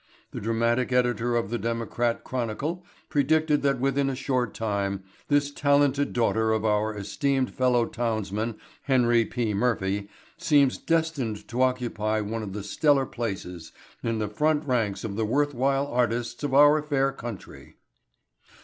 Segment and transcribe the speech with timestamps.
[0.31, 6.11] The dramatic editor of the Democrat Chronicle predicted that within a short time "this talented
[6.11, 9.53] daughter of our esteemed fellow townsman Henry P.
[9.53, 10.09] Murphy
[10.39, 15.23] seems destined to occupy one of the stellar places in the front ranks of the
[15.25, 17.75] worth while artists of our fair country."